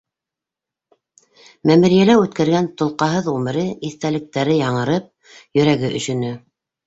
[1.71, 5.09] Мәмерйәлә үткәргән толҡаһыҙ ғүмере иҫтәлектәре яңырып,
[5.61, 6.33] йөрәге өшөнө.